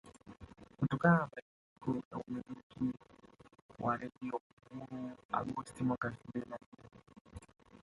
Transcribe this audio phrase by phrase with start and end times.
[0.79, 2.93] Kutokana na mabadiliko ya umiliki
[3.79, 6.89] wa Radio Uhuru Agosti mwaka elfu mbili na nne